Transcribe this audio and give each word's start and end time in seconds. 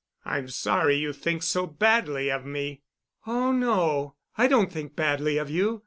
"I'm 0.25 0.47
sorry 0.49 0.95
you 0.95 1.13
think 1.13 1.43
so 1.43 1.67
badly 1.67 2.31
of 2.31 2.43
me." 2.43 2.81
"Oh, 3.27 3.51
no, 3.51 4.15
I 4.35 4.47
don't 4.47 4.71
think 4.71 4.95
badly 4.95 5.37
of 5.37 5.51
you. 5.51 5.79